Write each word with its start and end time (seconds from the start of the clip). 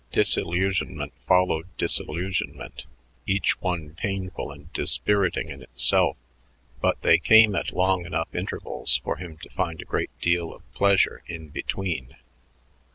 Disillusionment 0.11 1.13
followed 1.27 1.67
disillusionment, 1.77 2.85
each 3.27 3.61
one 3.61 3.93
painful 3.93 4.51
and 4.51 4.73
dispiriting 4.73 5.49
in 5.49 5.61
itself, 5.61 6.17
but 6.81 6.99
they 7.03 7.19
came 7.19 7.53
at 7.55 7.71
long 7.71 8.07
enough 8.07 8.33
intervals 8.33 8.97
for 9.03 9.17
him 9.17 9.37
to 9.37 9.49
find 9.51 9.79
a 9.79 9.85
great 9.85 10.09
deal 10.19 10.51
of 10.55 10.63
pleasure 10.73 11.21
in 11.27 11.49
between. 11.49 12.15